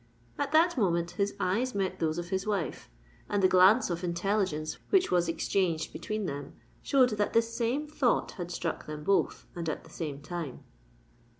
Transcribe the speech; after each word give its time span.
At 0.39 0.51
that 0.51 0.79
moment 0.79 1.11
his 1.11 1.35
eyes 1.39 1.75
met 1.75 1.99
those 1.99 2.17
of 2.17 2.29
his 2.29 2.47
wife; 2.47 2.89
and 3.29 3.43
the 3.43 3.47
glance 3.47 3.91
of 3.91 4.03
intelligence 4.03 4.79
which 4.89 5.11
was 5.11 5.27
exchanged 5.29 5.93
between 5.93 6.25
them, 6.25 6.53
showed 6.81 7.09
that 7.11 7.33
the 7.33 7.41
same 7.43 7.87
thought 7.87 8.31
had 8.31 8.49
struck 8.49 8.87
them 8.87 9.03
both, 9.03 9.45
and 9.55 9.69
at 9.69 9.83
the 9.83 9.91
same 9.91 10.19
time. 10.19 10.63